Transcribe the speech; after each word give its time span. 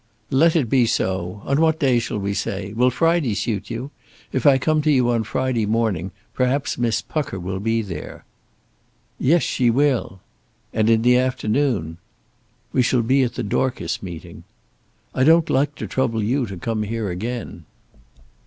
"Let 0.31 0.55
it 0.55 0.67
be 0.67 0.87
so. 0.87 1.43
On 1.45 1.61
what 1.61 1.79
day 1.79 1.99
shall 1.99 2.17
we 2.17 2.33
say? 2.33 2.73
Will 2.73 2.89
Friday 2.89 3.35
suit 3.35 3.69
you? 3.69 3.91
If 4.31 4.47
I 4.47 4.57
come 4.57 4.81
to 4.81 4.89
you 4.91 5.11
on 5.11 5.23
Friday 5.23 5.67
morning, 5.67 6.09
perhaps 6.33 6.75
Miss 6.75 7.03
Pucker 7.03 7.39
will 7.39 7.59
be 7.59 7.83
there." 7.83 8.25
"Yes, 9.19 9.43
she 9.43 9.69
will." 9.69 10.19
"And 10.73 10.89
in 10.89 11.03
the 11.03 11.17
afternoon." 11.17 11.99
"We 12.73 12.81
shall 12.81 13.03
be 13.03 13.21
at 13.21 13.35
the 13.35 13.43
Dorcas 13.43 14.01
meeting." 14.01 14.43
"I 15.13 15.23
don't 15.23 15.51
like 15.51 15.75
to 15.75 15.85
trouble 15.85 16.23
you 16.23 16.47
to 16.47 16.57
come 16.57 16.81
here 16.81 17.11
again." 17.11 17.65